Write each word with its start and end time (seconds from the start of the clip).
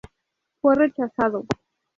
Fue 0.61 0.73
rechazado. 0.73 1.45